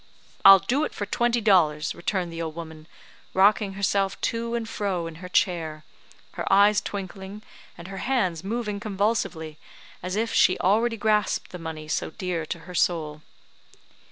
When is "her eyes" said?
6.31-6.81